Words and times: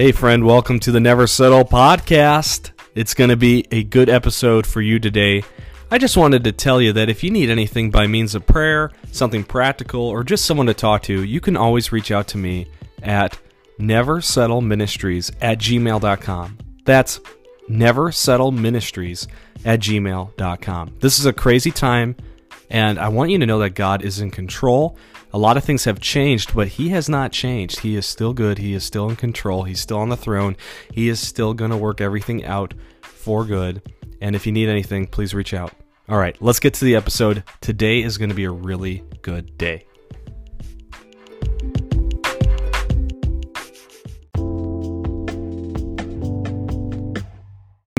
Hey, 0.00 0.12
friend, 0.12 0.46
welcome 0.46 0.80
to 0.80 0.92
the 0.92 0.98
Never 0.98 1.26
Settle 1.26 1.62
podcast. 1.62 2.70
It's 2.94 3.12
going 3.12 3.28
to 3.28 3.36
be 3.36 3.66
a 3.70 3.84
good 3.84 4.08
episode 4.08 4.66
for 4.66 4.80
you 4.80 4.98
today. 4.98 5.44
I 5.90 5.98
just 5.98 6.16
wanted 6.16 6.42
to 6.44 6.52
tell 6.52 6.80
you 6.80 6.94
that 6.94 7.10
if 7.10 7.22
you 7.22 7.30
need 7.30 7.50
anything 7.50 7.90
by 7.90 8.06
means 8.06 8.34
of 8.34 8.46
prayer, 8.46 8.92
something 9.12 9.44
practical, 9.44 10.00
or 10.00 10.24
just 10.24 10.46
someone 10.46 10.68
to 10.68 10.72
talk 10.72 11.02
to, 11.02 11.22
you 11.22 11.38
can 11.38 11.54
always 11.54 11.92
reach 11.92 12.10
out 12.10 12.28
to 12.28 12.38
me 12.38 12.70
at 13.02 13.38
neversettleministries 13.78 15.32
at 15.42 15.58
gmail.com. 15.58 16.58
That's 16.86 17.20
neversettleministries 17.68 19.26
at 19.66 19.80
gmail.com. 19.80 20.96
This 21.00 21.18
is 21.18 21.26
a 21.26 21.32
crazy 21.34 21.70
time, 21.70 22.16
and 22.70 22.98
I 22.98 23.08
want 23.08 23.30
you 23.30 23.38
to 23.38 23.46
know 23.46 23.58
that 23.58 23.70
God 23.70 24.02
is 24.02 24.20
in 24.20 24.30
control. 24.30 24.96
A 25.32 25.38
lot 25.38 25.56
of 25.56 25.64
things 25.64 25.84
have 25.84 26.00
changed, 26.00 26.54
but 26.54 26.68
He 26.68 26.90
has 26.90 27.08
not 27.08 27.32
changed. 27.32 27.80
He 27.80 27.96
is 27.96 28.06
still 28.06 28.32
good. 28.32 28.58
He 28.58 28.74
is 28.74 28.84
still 28.84 29.08
in 29.10 29.16
control. 29.16 29.64
He's 29.64 29.80
still 29.80 29.98
on 29.98 30.08
the 30.08 30.16
throne. 30.16 30.56
He 30.92 31.08
is 31.08 31.20
still 31.20 31.52
going 31.52 31.72
to 31.72 31.76
work 31.76 32.00
everything 32.00 32.44
out 32.44 32.72
for 33.02 33.44
good. 33.44 33.82
And 34.20 34.36
if 34.36 34.46
you 34.46 34.52
need 34.52 34.68
anything, 34.68 35.06
please 35.06 35.34
reach 35.34 35.52
out. 35.52 35.72
All 36.08 36.18
right, 36.18 36.40
let's 36.40 36.60
get 36.60 36.74
to 36.74 36.84
the 36.84 36.96
episode. 36.96 37.44
Today 37.60 38.02
is 38.02 38.18
going 38.18 38.30
to 38.30 38.34
be 38.34 38.44
a 38.44 38.50
really 38.50 39.04
good 39.22 39.56
day. 39.58 39.86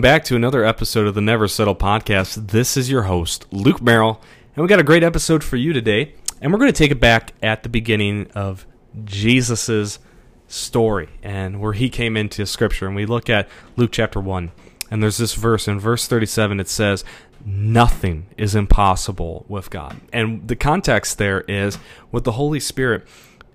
Back 0.01 0.23
to 0.25 0.35
another 0.35 0.65
episode 0.65 1.05
of 1.05 1.13
the 1.13 1.21
Never 1.21 1.47
Settle 1.47 1.75
podcast. 1.75 2.47
This 2.47 2.75
is 2.75 2.89
your 2.89 3.03
host, 3.03 3.45
Luke 3.51 3.83
Merrill, 3.83 4.19
and 4.55 4.61
we 4.61 4.67
got 4.67 4.79
a 4.79 4.83
great 4.83 5.03
episode 5.03 5.43
for 5.43 5.55
you 5.55 5.71
today. 5.71 6.13
And 6.41 6.51
we're 6.51 6.59
going 6.59 6.73
to 6.73 6.77
take 6.77 6.91
it 6.91 6.99
back 6.99 7.33
at 7.41 7.63
the 7.63 7.69
beginning 7.69 8.29
of 8.35 8.65
Jesus's 9.05 9.99
story 10.47 11.09
and 11.23 11.61
where 11.61 11.73
he 11.73 11.89
came 11.89 12.17
into 12.17 12.45
scripture. 12.45 12.87
And 12.87 12.95
we 12.95 13.05
look 13.05 13.29
at 13.29 13.47
Luke 13.77 13.91
chapter 13.93 14.19
1. 14.19 14.51
And 14.89 15.01
there's 15.01 15.17
this 15.17 15.35
verse 15.35 15.67
in 15.67 15.79
verse 15.79 16.05
37 16.07 16.59
it 16.59 16.67
says, 16.67 17.05
Nothing 17.45 18.27
is 18.37 18.53
impossible 18.53 19.45
with 19.47 19.69
God. 19.69 20.01
And 20.11 20.47
the 20.47 20.55
context 20.57 21.17
there 21.17 21.41
is 21.41 21.77
what 22.09 22.25
the 22.25 22.33
Holy 22.33 22.59
Spirit 22.59 23.07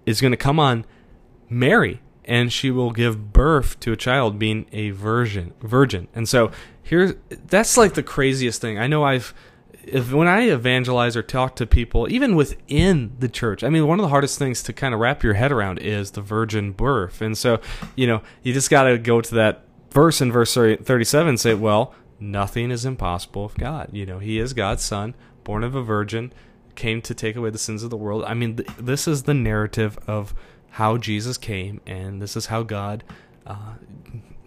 is 0.06 0.20
going 0.20 0.32
to 0.32 0.36
come 0.36 0.58
on 0.58 0.86
Mary 1.50 2.00
and 2.24 2.52
she 2.52 2.70
will 2.70 2.90
give 2.90 3.32
birth 3.32 3.78
to 3.80 3.92
a 3.92 3.96
child 3.96 4.38
being 4.38 4.66
a 4.72 4.90
virgin 4.90 5.52
virgin. 5.60 6.08
And 6.14 6.28
so 6.28 6.50
here's 6.82 7.14
that's 7.28 7.76
like 7.76 7.94
the 7.94 8.02
craziest 8.02 8.60
thing. 8.60 8.78
I 8.78 8.86
know 8.86 9.04
I've 9.04 9.34
if 9.86 10.12
when 10.12 10.28
I 10.28 10.42
evangelize 10.48 11.16
or 11.16 11.22
talk 11.22 11.56
to 11.56 11.66
people, 11.66 12.10
even 12.10 12.34
within 12.34 13.14
the 13.18 13.28
church, 13.28 13.62
I 13.62 13.68
mean, 13.68 13.86
one 13.86 13.98
of 13.98 14.02
the 14.02 14.08
hardest 14.08 14.38
things 14.38 14.62
to 14.64 14.72
kind 14.72 14.92
of 14.92 15.00
wrap 15.00 15.22
your 15.22 15.34
head 15.34 15.52
around 15.52 15.78
is 15.78 16.12
the 16.12 16.20
virgin 16.20 16.72
birth. 16.72 17.20
And 17.20 17.38
so, 17.38 17.60
you 17.94 18.06
know, 18.06 18.22
you 18.42 18.52
just 18.52 18.70
got 18.70 18.84
to 18.84 18.98
go 18.98 19.20
to 19.20 19.34
that 19.36 19.64
verse 19.90 20.20
in 20.20 20.32
verse 20.32 20.54
37 20.54 21.28
and 21.28 21.40
say, 21.40 21.54
well, 21.54 21.94
nothing 22.18 22.70
is 22.70 22.84
impossible 22.84 23.44
with 23.44 23.56
God. 23.56 23.90
You 23.92 24.06
know, 24.06 24.18
He 24.18 24.38
is 24.38 24.52
God's 24.52 24.82
Son, 24.82 25.14
born 25.44 25.62
of 25.62 25.74
a 25.74 25.82
virgin, 25.82 26.32
came 26.74 27.00
to 27.02 27.14
take 27.14 27.36
away 27.36 27.50
the 27.50 27.58
sins 27.58 27.82
of 27.82 27.90
the 27.90 27.96
world. 27.96 28.24
I 28.24 28.34
mean, 28.34 28.56
th- 28.56 28.68
this 28.78 29.06
is 29.06 29.22
the 29.22 29.34
narrative 29.34 29.98
of 30.06 30.34
how 30.70 30.98
Jesus 30.98 31.38
came, 31.38 31.80
and 31.86 32.20
this 32.20 32.36
is 32.36 32.46
how 32.46 32.62
God 32.62 33.04
uh, 33.46 33.74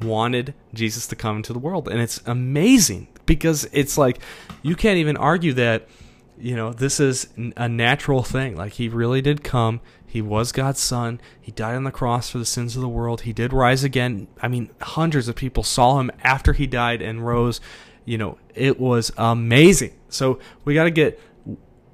wanted 0.02 0.53
Jesus 0.73 1.08
to 1.08 1.16
come 1.16 1.38
into 1.38 1.53
the 1.53 1.59
world. 1.59 1.88
And 1.88 2.00
it's 2.00 2.22
amazing 2.25 3.08
because 3.25 3.69
it's 3.72 3.97
like 3.97 4.19
you 4.64 4.75
can't 4.75 4.97
even 4.97 5.16
argue 5.16 5.53
that 5.53 5.88
you 6.39 6.55
know 6.55 6.73
this 6.73 7.00
is 7.00 7.28
a 7.55 7.69
natural 7.69 8.23
thing. 8.23 8.55
Like 8.55 8.73
he 8.73 8.89
really 8.89 9.22
did 9.22 9.44
come. 9.44 9.81
He 10.05 10.22
was 10.22 10.52
god's 10.52 10.80
son. 10.80 11.22
He 11.39 11.52
died 11.52 11.75
on 11.75 11.83
the 11.83 11.92
cross 11.92 12.30
for 12.30 12.39
the 12.39 12.45
sins 12.45 12.75
of 12.75 12.81
the 12.81 12.89
world. 12.89 13.22
He 13.22 13.33
did 13.33 13.53
rise 13.53 13.83
again. 13.83 14.27
I 14.42 14.47
mean 14.47 14.72
hundreds 14.81 15.27
of 15.27 15.36
people 15.36 15.64
saw 15.64 16.00
him 16.00 16.11
after 16.23 16.53
he 16.53 16.66
died 16.66 17.02
and 17.02 17.25
rose. 17.25 17.61
You 18.05 18.17
know 18.17 18.37
it 18.55 18.80
was 18.80 19.11
amazing. 19.17 19.93
So 20.10 20.39
we 20.66 20.73
got 20.73 20.86
to 20.86 20.92
get 20.92 21.20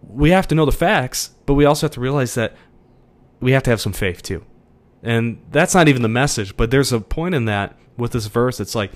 we 0.07 0.29
have 0.29 0.47
to 0.47 0.55
know 0.55 0.65
the 0.65 0.71
facts 0.71 1.31
but 1.45 1.55
we 1.55 1.65
also 1.65 1.87
have 1.87 1.93
to 1.93 1.99
realize 1.99 2.35
that 2.35 2.55
we 3.41 3.51
have 3.51 3.63
to 3.63 3.69
have 3.71 3.81
some 3.81 3.93
faith 3.93 4.21
too. 4.21 4.45
And 5.03 5.43
that's 5.51 5.75
not 5.75 5.87
even 5.87 6.01
the 6.01 6.07
message 6.07 6.55
but 6.55 6.71
there's 6.71 6.93
a 6.93 7.01
point 7.01 7.35
in 7.35 7.45
that 7.45 7.77
with 7.97 8.11
this 8.11 8.27
verse 8.27 8.59
it's 8.59 8.75
like 8.75 8.91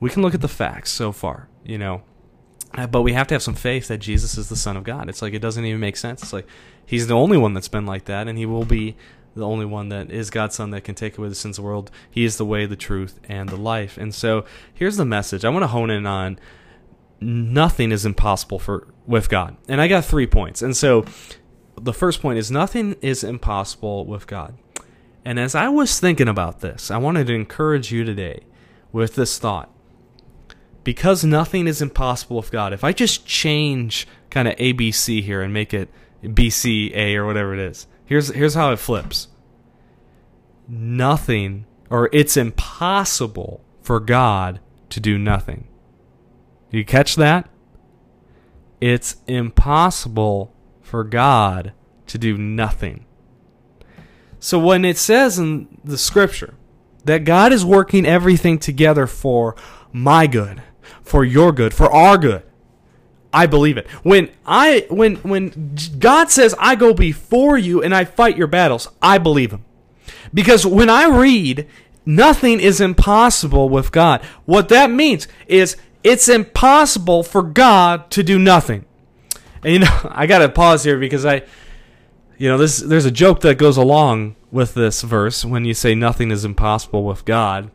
we 0.00 0.10
can 0.10 0.22
look 0.22 0.34
at 0.34 0.40
the 0.40 0.48
facts 0.48 0.90
so 0.90 1.12
far 1.12 1.48
you 1.66 1.78
know. 1.78 2.02
Uh, 2.74 2.86
but 2.86 3.02
we 3.02 3.12
have 3.12 3.26
to 3.26 3.34
have 3.34 3.42
some 3.42 3.54
faith 3.54 3.88
that 3.88 3.98
Jesus 3.98 4.36
is 4.36 4.48
the 4.48 4.56
Son 4.56 4.76
of 4.76 4.84
God. 4.84 5.08
It's 5.08 5.22
like 5.22 5.34
it 5.34 5.40
doesn't 5.40 5.64
even 5.64 5.80
make 5.80 5.96
sense. 5.96 6.22
It's 6.22 6.32
like 6.32 6.46
he's 6.84 7.06
the 7.06 7.14
only 7.14 7.36
one 7.36 7.54
that's 7.54 7.68
been 7.68 7.86
like 7.86 8.04
that, 8.04 8.28
and 8.28 8.38
he 8.38 8.46
will 8.46 8.64
be 8.64 8.96
the 9.34 9.46
only 9.46 9.66
one 9.66 9.90
that 9.90 10.10
is 10.10 10.30
God's 10.30 10.56
Son 10.56 10.70
that 10.70 10.84
can 10.84 10.94
take 10.94 11.18
away 11.18 11.28
the 11.28 11.34
sins 11.34 11.58
of 11.58 11.62
the 11.62 11.68
world. 11.68 11.90
He 12.10 12.24
is 12.24 12.38
the 12.38 12.44
way, 12.44 12.66
the 12.66 12.76
truth, 12.76 13.20
and 13.28 13.48
the 13.48 13.56
life. 13.56 13.98
And 13.98 14.14
so 14.14 14.44
here's 14.72 14.96
the 14.96 15.04
message. 15.04 15.44
I 15.44 15.50
want 15.50 15.62
to 15.62 15.68
hone 15.68 15.90
in 15.90 16.06
on 16.06 16.38
nothing 17.20 17.92
is 17.92 18.04
impossible 18.04 18.58
for 18.58 18.88
with 19.06 19.28
God. 19.28 19.56
And 19.68 19.80
I 19.80 19.88
got 19.88 20.04
three 20.04 20.26
points. 20.26 20.62
And 20.62 20.76
so 20.76 21.04
the 21.80 21.92
first 21.92 22.22
point 22.22 22.38
is 22.38 22.50
nothing 22.50 22.96
is 23.00 23.22
impossible 23.22 24.06
with 24.06 24.26
God. 24.26 24.56
And 25.26 25.40
as 25.40 25.56
I 25.56 25.68
was 25.68 25.98
thinking 25.98 26.28
about 26.28 26.60
this, 26.60 26.88
I 26.88 26.98
wanted 26.98 27.26
to 27.26 27.34
encourage 27.34 27.90
you 27.90 28.04
today 28.04 28.44
with 28.92 29.16
this 29.16 29.40
thought 29.40 29.68
because 30.84 31.24
nothing 31.24 31.66
is 31.66 31.82
impossible 31.82 32.36
with 32.36 32.52
God. 32.52 32.72
If 32.72 32.84
I 32.84 32.92
just 32.92 33.26
change 33.26 34.06
kind 34.30 34.46
of 34.46 34.54
ABC 34.54 35.24
here 35.24 35.42
and 35.42 35.52
make 35.52 35.74
it 35.74 35.90
BCA 36.22 37.16
or 37.16 37.26
whatever 37.26 37.54
it 37.54 37.58
is, 37.58 37.88
here's 38.04 38.28
here's 38.28 38.54
how 38.54 38.70
it 38.70 38.78
flips. 38.78 39.26
Nothing 40.68 41.66
or 41.90 42.08
it's 42.12 42.36
impossible 42.36 43.64
for 43.82 43.98
God 43.98 44.60
to 44.90 45.00
do 45.00 45.18
nothing. 45.18 45.66
You 46.70 46.84
catch 46.84 47.16
that? 47.16 47.50
It's 48.80 49.16
impossible 49.26 50.54
for 50.82 51.02
God 51.02 51.72
to 52.06 52.16
do 52.16 52.38
nothing. 52.38 53.05
So 54.46 54.60
when 54.60 54.84
it 54.84 54.96
says 54.96 55.40
in 55.40 55.66
the 55.82 55.98
scripture 55.98 56.54
that 57.04 57.24
God 57.24 57.52
is 57.52 57.64
working 57.64 58.06
everything 58.06 58.60
together 58.60 59.08
for 59.08 59.56
my 59.90 60.28
good, 60.28 60.62
for 61.02 61.24
your 61.24 61.50
good, 61.50 61.74
for 61.74 61.92
our 61.92 62.16
good. 62.16 62.44
I 63.32 63.46
believe 63.46 63.76
it. 63.76 63.88
When 64.04 64.30
I 64.46 64.86
when 64.88 65.16
when 65.16 65.74
God 65.98 66.30
says 66.30 66.54
I 66.60 66.76
go 66.76 66.94
before 66.94 67.58
you 67.58 67.82
and 67.82 67.92
I 67.92 68.04
fight 68.04 68.36
your 68.36 68.46
battles, 68.46 68.88
I 69.02 69.18
believe 69.18 69.50
him. 69.50 69.64
Because 70.32 70.64
when 70.64 70.90
I 70.90 71.08
read 71.08 71.66
nothing 72.04 72.60
is 72.60 72.80
impossible 72.80 73.68
with 73.68 73.90
God, 73.90 74.24
what 74.44 74.68
that 74.68 74.92
means 74.92 75.26
is 75.48 75.76
it's 76.04 76.28
impossible 76.28 77.24
for 77.24 77.42
God 77.42 78.12
to 78.12 78.22
do 78.22 78.38
nothing. 78.38 78.84
And 79.64 79.72
you 79.72 79.78
know, 79.80 80.00
I 80.08 80.28
got 80.28 80.38
to 80.38 80.48
pause 80.48 80.84
here 80.84 81.00
because 81.00 81.26
I 81.26 81.42
you 82.38 82.48
know, 82.48 82.58
this 82.58 82.78
there's 82.78 83.04
a 83.04 83.10
joke 83.10 83.40
that 83.40 83.56
goes 83.56 83.76
along 83.76 84.36
with 84.50 84.74
this 84.74 85.02
verse 85.02 85.44
when 85.44 85.64
you 85.64 85.74
say 85.74 85.94
nothing 85.94 86.30
is 86.30 86.44
impossible 86.44 87.04
with 87.04 87.24
God 87.24 87.70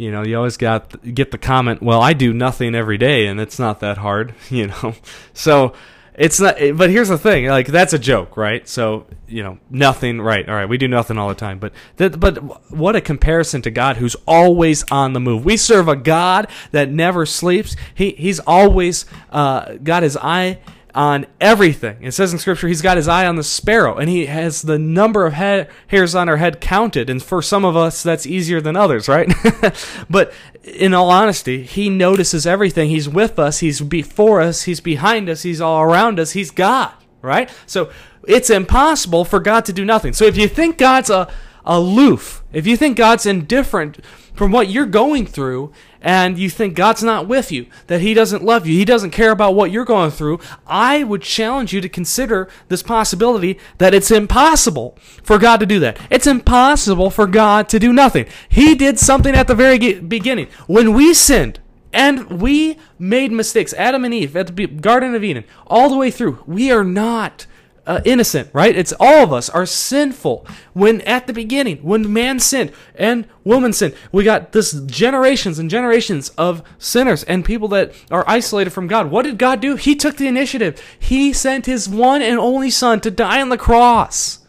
you 0.00 0.10
know, 0.10 0.22
you 0.22 0.34
always 0.34 0.56
got 0.56 1.14
get 1.14 1.30
the 1.30 1.36
comment, 1.36 1.82
"Well, 1.82 2.00
I 2.00 2.14
do 2.14 2.32
nothing 2.32 2.74
every 2.74 2.96
day, 2.96 3.26
and 3.26 3.38
it's 3.38 3.58
not 3.58 3.80
that 3.80 3.98
hard," 3.98 4.34
you 4.48 4.68
know. 4.68 4.94
So 5.34 5.74
it's 6.14 6.40
not. 6.40 6.56
But 6.74 6.88
here's 6.88 7.10
the 7.10 7.18
thing: 7.18 7.46
like 7.48 7.66
that's 7.66 7.92
a 7.92 7.98
joke, 7.98 8.38
right? 8.38 8.66
So 8.66 9.06
you 9.28 9.42
know, 9.42 9.58
nothing. 9.68 10.18
Right? 10.18 10.48
All 10.48 10.54
right, 10.54 10.66
we 10.68 10.78
do 10.78 10.88
nothing 10.88 11.18
all 11.18 11.28
the 11.28 11.34
time, 11.34 11.58
but 11.58 11.74
that, 11.96 12.18
but 12.18 12.38
what 12.72 12.96
a 12.96 13.02
comparison 13.02 13.60
to 13.60 13.70
God, 13.70 13.98
who's 13.98 14.16
always 14.26 14.90
on 14.90 15.12
the 15.12 15.20
move. 15.20 15.44
We 15.44 15.58
serve 15.58 15.86
a 15.86 15.96
God 15.96 16.46
that 16.70 16.88
never 16.88 17.26
sleeps. 17.26 17.76
He 17.94 18.12
he's 18.12 18.40
always 18.40 19.04
uh, 19.30 19.74
got 19.74 20.02
his 20.02 20.16
eye 20.16 20.60
on 20.94 21.26
everything. 21.40 21.98
It 22.02 22.12
says 22.12 22.32
in 22.32 22.38
Scripture, 22.38 22.68
He's 22.68 22.82
got 22.82 22.96
His 22.96 23.08
eye 23.08 23.26
on 23.26 23.36
the 23.36 23.42
sparrow, 23.42 23.96
and 23.96 24.08
He 24.08 24.26
has 24.26 24.62
the 24.62 24.78
number 24.78 25.26
of 25.26 25.34
head, 25.34 25.70
hairs 25.88 26.14
on 26.14 26.28
our 26.28 26.36
head 26.36 26.60
counted. 26.60 27.08
And 27.10 27.22
for 27.22 27.42
some 27.42 27.64
of 27.64 27.76
us, 27.76 28.02
that's 28.02 28.26
easier 28.26 28.60
than 28.60 28.76
others, 28.76 29.08
right? 29.08 29.32
but 30.10 30.32
in 30.64 30.94
all 30.94 31.10
honesty, 31.10 31.62
He 31.62 31.88
notices 31.88 32.46
everything. 32.46 32.90
He's 32.90 33.08
with 33.08 33.38
us, 33.38 33.60
He's 33.60 33.80
before 33.80 34.40
us, 34.40 34.62
He's 34.62 34.80
behind 34.80 35.28
us, 35.28 35.42
He's 35.42 35.60
all 35.60 35.82
around 35.82 36.18
us, 36.18 36.32
He's 36.32 36.50
God, 36.50 36.92
right? 37.22 37.50
So 37.66 37.90
it's 38.26 38.50
impossible 38.50 39.24
for 39.24 39.40
God 39.40 39.64
to 39.66 39.72
do 39.72 39.84
nothing. 39.84 40.12
So 40.12 40.24
if 40.24 40.36
you 40.36 40.48
think 40.48 40.78
God's 40.78 41.10
a 41.10 41.30
aloof, 41.64 42.42
if 42.52 42.66
you 42.66 42.76
think 42.76 42.96
God's 42.96 43.26
indifferent 43.26 44.04
from 44.34 44.52
what 44.52 44.68
you're 44.68 44.86
going 44.86 45.26
through, 45.26 45.72
and 46.00 46.38
you 46.38 46.48
think 46.50 46.74
God's 46.74 47.02
not 47.02 47.28
with 47.28 47.52
you, 47.52 47.66
that 47.86 48.00
He 48.00 48.14
doesn't 48.14 48.44
love 48.44 48.66
you, 48.66 48.74
He 48.74 48.84
doesn't 48.84 49.10
care 49.10 49.30
about 49.30 49.54
what 49.54 49.70
you're 49.70 49.84
going 49.84 50.10
through, 50.10 50.40
I 50.66 51.04
would 51.04 51.22
challenge 51.22 51.72
you 51.72 51.80
to 51.80 51.88
consider 51.88 52.48
this 52.68 52.82
possibility 52.82 53.58
that 53.78 53.94
it's 53.94 54.10
impossible 54.10 54.96
for 55.22 55.38
God 55.38 55.60
to 55.60 55.66
do 55.66 55.78
that. 55.80 55.98
It's 56.10 56.26
impossible 56.26 57.10
for 57.10 57.26
God 57.26 57.68
to 57.70 57.78
do 57.78 57.92
nothing. 57.92 58.26
He 58.48 58.74
did 58.74 58.98
something 58.98 59.34
at 59.34 59.46
the 59.46 59.54
very 59.54 60.00
beginning. 60.00 60.48
When 60.66 60.92
we 60.92 61.14
sinned, 61.14 61.60
and 61.92 62.40
we 62.40 62.78
made 62.98 63.32
mistakes, 63.32 63.74
Adam 63.74 64.04
and 64.04 64.14
Eve 64.14 64.36
at 64.36 64.54
the 64.54 64.66
Garden 64.66 65.14
of 65.14 65.24
Eden, 65.24 65.44
all 65.66 65.90
the 65.90 65.96
way 65.96 66.10
through, 66.10 66.42
we 66.46 66.70
are 66.70 66.84
not 66.84 67.46
uh, 67.86 68.00
innocent, 68.04 68.50
right? 68.52 68.76
It's 68.76 68.92
all 69.00 69.24
of 69.24 69.32
us 69.32 69.48
are 69.48 69.66
sinful. 69.66 70.46
When 70.72 71.00
at 71.02 71.26
the 71.26 71.32
beginning, 71.32 71.78
when 71.78 72.12
man 72.12 72.38
sinned 72.38 72.72
and 72.94 73.26
woman 73.44 73.72
sinned, 73.72 73.94
we 74.12 74.24
got 74.24 74.52
this 74.52 74.72
generations 74.72 75.58
and 75.58 75.70
generations 75.70 76.30
of 76.30 76.62
sinners 76.78 77.24
and 77.24 77.44
people 77.44 77.68
that 77.68 77.92
are 78.10 78.24
isolated 78.26 78.70
from 78.70 78.86
God. 78.86 79.10
What 79.10 79.22
did 79.22 79.38
God 79.38 79.60
do? 79.60 79.76
He 79.76 79.96
took 79.96 80.16
the 80.16 80.28
initiative. 80.28 80.80
He 80.98 81.32
sent 81.32 81.66
his 81.66 81.88
one 81.88 82.22
and 82.22 82.38
only 82.38 82.70
son 82.70 83.00
to 83.00 83.10
die 83.10 83.40
on 83.40 83.48
the 83.48 83.58
cross 83.58 84.40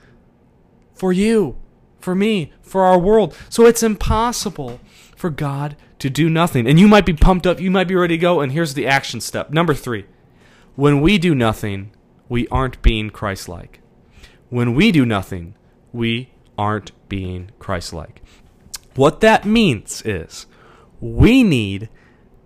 for 0.94 1.12
you, 1.12 1.57
for 2.00 2.13
me, 2.13 2.54
for 2.62 2.83
our 2.83 3.00
world. 3.00 3.36
So 3.50 3.66
it's 3.66 3.83
impossible 3.83 4.80
for 5.16 5.30
God 5.30 5.75
to 6.00 6.10
do 6.10 6.30
nothing. 6.30 6.68
And 6.68 6.80
you 6.80 6.88
might 6.88 7.06
be 7.06 7.13
pumped 7.13 7.48
up, 7.48 7.60
you 7.60 7.72
might 7.72 7.88
be 7.88 7.95
ready 7.95 8.18
to 8.18 8.22
go, 8.22 8.42
and 8.42 8.51
here's 8.51 8.74
the 8.74 8.88
action 8.88 9.22
step. 9.22 9.51
Number 9.51 9.74
3. 9.74 10.06
When 10.75 11.01
we 11.01 11.18
do 11.18 11.36
nothing, 11.36 11.92
we 12.31 12.48
aren't 12.48 12.81
being 12.81 13.10
Christ 13.10 13.50
like. 13.50 13.81
When 14.48 14.74
we 14.74 14.94
do 14.94 15.06
nothing, 15.06 15.54
we 15.92 16.31
aren't 16.57 16.94
being 17.10 17.51
Christ 17.60 17.92
like. 17.92 18.22
What 18.95 19.19
that 19.19 19.44
means 19.44 20.01
is 20.06 20.45
we 21.01 21.44
need 21.44 21.89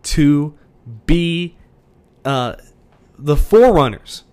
to 0.01 0.57
be 1.05 1.55
uh, 2.25 2.55
the 3.15 3.35
forerunners 3.35 4.23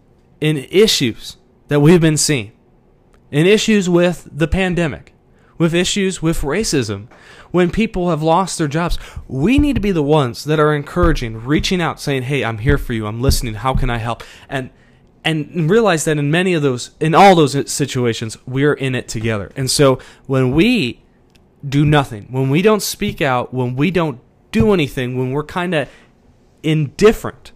in 0.40 0.56
issues 0.56 1.36
that 1.68 1.80
we've 1.80 2.00
been 2.00 2.16
seeing, 2.16 2.52
in 3.30 3.44
issues 3.44 3.90
with 3.90 4.26
the 4.32 4.48
pandemic, 4.48 5.12
with 5.58 5.74
issues 5.74 6.22
with 6.22 6.40
racism, 6.40 7.08
when 7.50 7.70
people 7.70 8.08
have 8.08 8.22
lost 8.22 8.56
their 8.56 8.68
jobs. 8.68 8.98
We 9.28 9.58
need 9.58 9.74
to 9.74 9.82
be 9.82 9.92
the 9.92 10.02
ones 10.02 10.44
that 10.44 10.58
are 10.58 10.74
encouraging, 10.74 11.44
reaching 11.44 11.82
out, 11.82 12.00
saying, 12.00 12.22
Hey, 12.22 12.42
I'm 12.42 12.56
here 12.56 12.78
for 12.78 12.94
you. 12.94 13.06
I'm 13.06 13.20
listening. 13.20 13.52
How 13.52 13.74
can 13.74 13.90
I 13.90 13.98
help? 13.98 14.22
And 14.48 14.70
and 15.24 15.70
realize 15.70 16.04
that 16.04 16.18
in 16.18 16.30
many 16.30 16.54
of 16.54 16.62
those 16.62 16.90
in 17.00 17.14
all 17.14 17.34
those 17.34 17.70
situations 17.70 18.36
we're 18.46 18.74
in 18.74 18.94
it 18.94 19.08
together. 19.08 19.52
And 19.56 19.70
so 19.70 19.98
when 20.26 20.52
we 20.52 21.02
do 21.66 21.84
nothing 21.84 22.26
when 22.30 22.50
we 22.50 22.60
don't 22.60 22.82
speak 22.82 23.20
out 23.20 23.54
when 23.54 23.76
we 23.76 23.90
don't 23.90 24.20
do 24.50 24.72
anything 24.72 25.16
when 25.16 25.30
we're 25.30 25.44
kind 25.44 25.74
of 25.74 25.88
indifferent 26.62 27.52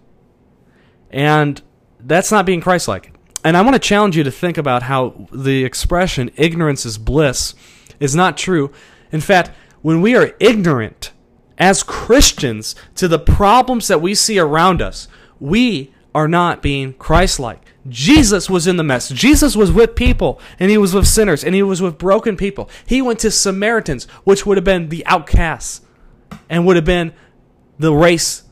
and 1.11 1.61
that's 2.01 2.31
not 2.31 2.47
being 2.47 2.61
christ-like. 2.61 3.13
And 3.45 3.57
i 3.57 3.63
want 3.63 3.75
to 3.75 3.81
challenge 3.81 4.17
you 4.17 4.23
to 4.23 4.31
think 4.31 4.57
about 4.57 4.85
how 4.85 5.27
the 5.33 5.65
expression 5.65 6.31
ignorance 6.37 6.87
is 6.87 6.99
bliss 6.99 7.55
is 7.99 8.15
not 8.15 8.37
true. 8.37 8.71
In 9.11 9.21
fact 9.21 9.51
when 9.83 10.01
we 10.01 10.15
are 10.15 10.35
ignorant 10.39 11.12
as 11.59 11.83
christians 11.83 12.77
to 12.95 13.09
the 13.09 13.19
problems 13.19 13.89
that 13.89 14.01
we 14.01 14.15
see 14.15 14.39
around 14.39 14.81
us 14.81 15.09
we 15.41 15.93
are 16.17 16.27
not 16.27 16.63
being 16.63 16.95
Christ 16.95 17.39
like. 17.39 17.61
Jesus 17.87 18.49
was 18.49 18.67
in 18.67 18.79
the 18.79 18.83
mess. 18.83 19.11
Jesus 19.11 19.55
was 19.55 19.71
with 19.71 19.95
people, 19.95 20.41
and 20.59 20.71
he 20.71 20.79
was 20.79 20.95
with 20.95 21.07
sinners, 21.07 21.45
and 21.45 21.55
he 21.55 21.63
was 21.63 21.83
with 21.83 21.99
broken 21.99 22.39
people. 22.39 22.71
He 22.87 23.03
went 23.03 23.19
to 23.19 23.31
Samaritans, 23.31 24.07
which 24.25 24.47
would 24.47 24.57
have 24.57 24.65
been 24.65 24.89
the 24.89 25.05
outcasts, 25.05 25.83
and 26.49 26.65
would 26.65 26.77
have 26.77 26.87
been 26.87 27.13
the 27.79 27.93
race 27.93 28.45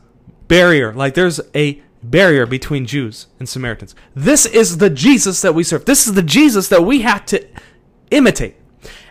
barrier. 0.47 0.93
Like 0.93 1.15
there's 1.15 1.41
a 1.55 1.81
barrier 2.03 2.45
between 2.45 2.85
Jews 2.85 3.25
and 3.39 3.49
Samaritans. 3.49 3.95
This 4.13 4.45
is 4.45 4.77
the 4.77 4.91
Jesus 4.91 5.41
that 5.41 5.55
we 5.55 5.63
serve. 5.63 5.85
This 5.85 6.05
is 6.05 6.13
the 6.13 6.21
Jesus 6.21 6.67
that 6.69 6.83
we 6.83 7.01
have 7.01 7.25
to 7.25 7.47
imitate. 8.11 8.57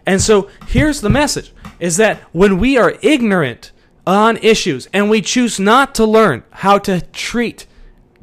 And 0.07 0.23
so 0.23 0.49
here's 0.69 1.00
the 1.00 1.11
message 1.11 1.53
is 1.81 1.97
that 1.97 2.19
when 2.31 2.59
we 2.59 2.79
are 2.79 2.95
ignorant 3.03 3.73
on 4.07 4.37
issues 4.37 4.89
and 4.93 5.11
we 5.11 5.21
choose 5.21 5.59
not 5.59 5.93
to 5.97 6.05
learn 6.05 6.45
how 6.50 6.79
to 6.79 7.00
treat 7.00 7.67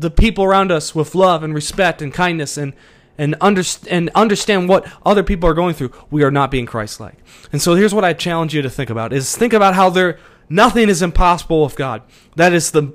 the 0.02 0.12
people 0.12 0.44
around 0.44 0.72
us 0.72 0.94
with 0.94 1.16
love 1.16 1.44
and 1.44 1.54
respect 1.54 2.02
and 2.02 2.14
kindness 2.14 2.58
and 2.58 2.74
and, 3.18 3.36
under, 3.40 3.62
and 3.90 4.10
understand 4.16 4.68
what 4.68 4.92
other 5.06 5.22
people 5.22 5.48
are 5.48 5.54
going 5.54 5.76
through, 5.76 5.92
we 6.10 6.24
are 6.24 6.32
not 6.32 6.50
being 6.50 6.66
Christ-like. 6.66 7.18
And 7.52 7.62
so 7.62 7.76
here's 7.76 7.94
what 7.94 8.06
I 8.06 8.14
challenge 8.14 8.56
you 8.56 8.64
to 8.64 8.70
think 8.70 8.90
about: 8.90 9.14
is 9.14 9.36
think 9.36 9.54
about 9.54 9.76
how 9.76 9.90
there 9.90 10.18
nothing 10.50 10.90
is 10.90 11.02
impossible 11.02 11.64
with 11.64 11.76
God. 11.76 12.02
That 12.36 12.54
is 12.54 12.72
the 12.72 12.94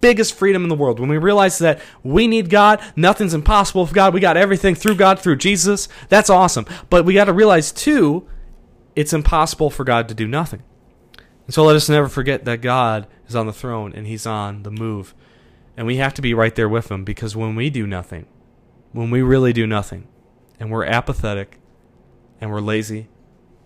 biggest 0.00 0.34
freedom 0.34 0.62
in 0.64 0.68
the 0.68 0.74
world. 0.74 0.98
When 0.98 1.08
we 1.08 1.18
realize 1.18 1.58
that 1.58 1.80
we 2.02 2.26
need 2.26 2.50
God, 2.50 2.80
nothing's 2.96 3.34
impossible 3.34 3.82
with 3.82 3.92
God. 3.92 4.14
We 4.14 4.20
got 4.20 4.36
everything 4.36 4.74
through 4.74 4.96
God, 4.96 5.20
through 5.20 5.36
Jesus. 5.36 5.88
That's 6.08 6.30
awesome. 6.30 6.66
But 6.90 7.04
we 7.04 7.14
got 7.14 7.26
to 7.26 7.32
realize 7.32 7.70
too, 7.70 8.26
it's 8.96 9.12
impossible 9.12 9.70
for 9.70 9.84
God 9.84 10.08
to 10.08 10.14
do 10.14 10.26
nothing. 10.26 10.62
And 11.46 11.54
so 11.54 11.64
let 11.64 11.76
us 11.76 11.88
never 11.88 12.08
forget 12.08 12.44
that 12.44 12.62
God 12.62 13.06
is 13.28 13.36
on 13.36 13.46
the 13.46 13.52
throne 13.52 13.92
and 13.94 14.06
He's 14.06 14.26
on 14.26 14.64
the 14.64 14.70
move. 14.70 15.14
And 15.78 15.86
we 15.86 15.98
have 15.98 16.12
to 16.14 16.22
be 16.22 16.34
right 16.34 16.56
there 16.56 16.68
with 16.68 16.88
them 16.88 17.04
because 17.04 17.36
when 17.36 17.54
we 17.54 17.70
do 17.70 17.86
nothing, 17.86 18.26
when 18.90 19.12
we 19.12 19.22
really 19.22 19.52
do 19.52 19.64
nothing, 19.64 20.08
and 20.58 20.72
we're 20.72 20.84
apathetic, 20.84 21.60
and 22.40 22.50
we're 22.50 22.60
lazy, 22.60 23.06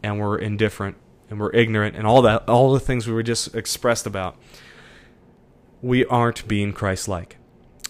and 0.03 0.21
we're 0.21 0.37
indifferent, 0.37 0.99
and 1.31 1.41
we're 1.41 1.55
ignorant, 1.55 1.97
and 1.97 2.07
all 2.07 2.21
that, 2.21 2.47
all 2.47 2.75
the 2.75 2.81
things 2.81 3.07
we 3.07 3.15
were 3.15 3.23
just 3.23 3.55
expressed 3.55 4.07
about, 4.07 4.37
we 5.81 6.05
aren't 6.05 6.47
being 6.47 6.75
Christ 6.75 7.09
like. 7.09 7.39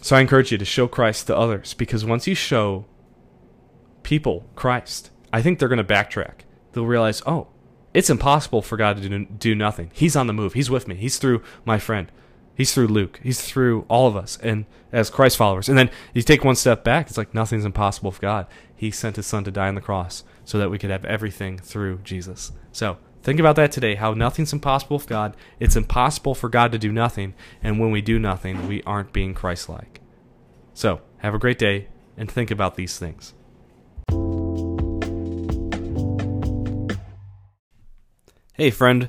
So 0.00 0.14
I 0.14 0.20
encourage 0.20 0.52
you 0.52 0.58
to 0.58 0.64
show 0.64 0.86
Christ 0.86 1.26
to 1.26 1.36
others 1.36 1.74
because 1.74 2.04
once 2.04 2.28
you 2.28 2.36
show 2.36 2.84
people 4.04 4.46
Christ, 4.54 5.10
I 5.32 5.42
think 5.42 5.58
they're 5.58 5.66
going 5.66 5.84
to 5.84 5.94
backtrack. 5.94 6.42
They'll 6.72 6.86
realize, 6.86 7.22
oh, 7.26 7.48
it's 7.92 8.08
impossible 8.08 8.62
for 8.62 8.76
God 8.76 9.02
to 9.02 9.08
do, 9.08 9.24
do 9.24 9.56
nothing. 9.56 9.90
He's 9.92 10.14
on 10.14 10.28
the 10.28 10.32
move. 10.32 10.52
He's 10.52 10.70
with 10.70 10.86
me. 10.86 10.94
He's 10.94 11.18
through 11.18 11.42
my 11.64 11.80
friend. 11.80 12.12
He's 12.54 12.74
through 12.74 12.88
Luke. 12.88 13.20
He's 13.22 13.40
through 13.40 13.84
all 13.88 14.06
of 14.06 14.16
us 14.16 14.38
and 14.42 14.66
as 14.92 15.10
Christ 15.10 15.36
followers. 15.36 15.68
And 15.68 15.78
then 15.78 15.90
you 16.12 16.22
take 16.22 16.44
one 16.44 16.56
step 16.56 16.84
back, 16.84 17.08
it's 17.08 17.18
like 17.18 17.34
nothing's 17.34 17.64
impossible 17.64 18.10
with 18.10 18.20
God. 18.20 18.46
He 18.74 18.90
sent 18.90 19.16
his 19.16 19.26
son 19.26 19.44
to 19.44 19.50
die 19.50 19.68
on 19.68 19.74
the 19.74 19.80
cross 19.80 20.24
so 20.44 20.58
that 20.58 20.70
we 20.70 20.78
could 20.78 20.90
have 20.90 21.04
everything 21.04 21.58
through 21.58 21.98
Jesus. 21.98 22.52
So 22.72 22.98
think 23.22 23.40
about 23.40 23.56
that 23.56 23.72
today 23.72 23.94
how 23.94 24.12
nothing's 24.12 24.52
impossible 24.52 24.98
with 24.98 25.06
God. 25.06 25.36
It's 25.60 25.76
impossible 25.76 26.34
for 26.34 26.48
God 26.48 26.72
to 26.72 26.78
do 26.78 26.92
nothing. 26.92 27.34
And 27.62 27.80
when 27.80 27.90
we 27.90 28.02
do 28.02 28.18
nothing, 28.18 28.68
we 28.68 28.82
aren't 28.82 29.12
being 29.12 29.34
Christ 29.34 29.68
like. 29.68 30.00
So 30.74 31.00
have 31.18 31.34
a 31.34 31.38
great 31.38 31.58
day 31.58 31.88
and 32.16 32.30
think 32.30 32.50
about 32.50 32.76
these 32.76 32.98
things. 32.98 33.34
Hey, 38.54 38.70
friend. 38.70 39.08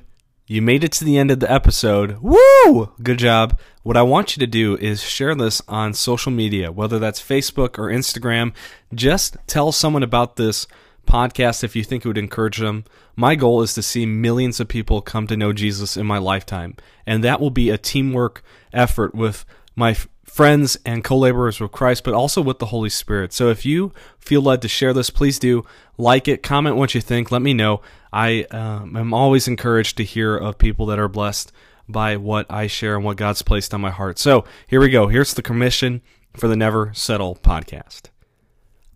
You 0.54 0.62
made 0.62 0.84
it 0.84 0.92
to 0.92 1.04
the 1.04 1.18
end 1.18 1.32
of 1.32 1.40
the 1.40 1.52
episode. 1.52 2.20
Woo! 2.20 2.92
Good 3.02 3.18
job. 3.18 3.60
What 3.82 3.98
I 3.98 4.04
want 4.04 4.38
you 4.38 4.40
to 4.42 4.46
do 4.46 4.78
is 4.78 5.02
share 5.02 5.34
this 5.34 5.64
on 5.68 5.96
social 5.96 6.32
media, 6.32 6.72
whether 6.72 7.00
that's 7.00 7.20
Facebook 7.20 7.80
or 7.80 7.88
Instagram. 7.88 8.54
Just 8.94 9.36
tell 9.48 9.72
someone 9.72 10.04
about 10.04 10.36
this 10.36 10.68
podcast 11.08 11.64
if 11.64 11.76
you 11.76 11.84
think 11.84 12.06
it 12.06 12.08
would 12.08 12.20
encourage 12.20 12.58
them. 12.58 12.86
My 13.16 13.33
goal 13.33 13.64
is 13.64 13.74
to 13.74 13.81
see 13.81 14.06
millions 14.06 14.60
of 14.60 14.68
people 14.68 15.02
come 15.02 15.26
to 15.26 15.36
know 15.36 15.54
Jesus 15.54 15.98
in 15.98 16.06
my 16.06 16.19
lifetime, 16.19 16.76
and 17.07 17.24
that 17.24 17.42
will 17.42 17.50
be 17.50 17.72
a 17.72 17.78
teamwork 17.80 18.44
effort 18.72 19.16
with 19.16 19.45
my 19.76 19.98
friends 20.33 20.80
and 20.83 21.04
co 21.04 21.16
laborers 21.16 21.59
with 21.59 21.71
Christ, 21.71 22.04
but 22.04 22.16
also 22.16 22.42
with 22.42 22.57
the 22.57 22.68
Holy 22.68 22.90
Spirit. 22.90 23.33
So 23.33 23.49
if 23.49 23.68
you 23.68 23.94
feel 24.18 24.42
led 24.42 24.63
to 24.63 24.68
share 24.68 24.92
this, 24.92 25.11
please 25.11 25.37
do 25.37 25.63
like 25.95 26.28
it, 26.28 26.42
comment 26.42 26.75
what 26.75 26.95
you 26.95 27.02
think, 27.02 27.31
let 27.31 27.44
me 27.44 27.54
know. 27.54 27.81
I 28.11 28.44
um, 28.45 28.97
am 28.97 29.13
always 29.13 29.47
encouraged 29.47 29.95
to 29.97 30.04
hear 30.04 30.35
of 30.35 30.57
people 30.57 30.87
that 30.87 30.97
are 30.97 31.07
blessed 31.07 31.52
by 31.87 32.18
what 32.18 32.47
I 32.49 32.66
share 32.66 32.95
and 32.95 33.06
what 33.06 33.18
God's 33.18 33.44
placed 33.44 33.75
on 33.75 33.81
my 33.81 33.92
heart. 33.92 34.18
So 34.18 34.44
here 34.66 34.80
we 34.80 34.90
go. 34.90 35.07
Here's 35.07 35.35
the 35.35 35.44
commission 35.44 36.02
for 36.35 36.47
the 36.47 36.56
Never 36.56 36.92
Settle 36.95 37.35
podcast. 37.35 38.09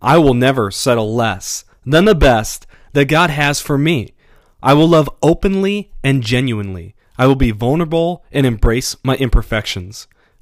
I 0.02 0.18
will 0.18 0.34
never 0.34 0.72
settle 0.72 1.14
less 1.14 1.66
than 1.86 2.06
the 2.06 2.16
best 2.16 2.66
that 2.94 3.06
God 3.06 3.30
has 3.30 3.62
for 3.62 3.78
me. 3.78 4.16
I 4.64 4.74
will 4.74 4.88
love 4.88 5.10
openly 5.22 5.92
and 6.04 6.24
genuinely. 6.24 6.96
I 7.16 7.28
will 7.28 7.36
be 7.36 7.52
vulnerable 7.52 8.24
and 8.32 8.46
embrace 8.46 8.96
my 9.04 9.16
imperfections. 9.18 10.08